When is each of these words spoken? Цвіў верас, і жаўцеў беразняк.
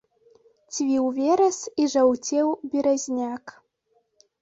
Цвіў 0.77 1.05
верас, 1.19 1.59
і 1.83 1.87
жаўцеў 1.93 2.47
беразняк. 2.75 3.59